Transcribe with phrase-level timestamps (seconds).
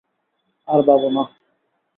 [0.67, 1.23] আর, বাবু না।